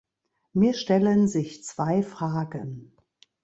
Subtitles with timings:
[0.53, 2.97] Mir stellen sich zwei Fragen.